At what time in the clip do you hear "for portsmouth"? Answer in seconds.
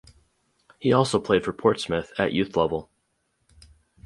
1.45-2.11